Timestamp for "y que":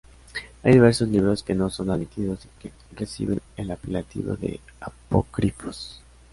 2.45-2.71